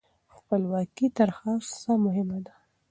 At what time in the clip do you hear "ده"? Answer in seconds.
2.45-2.53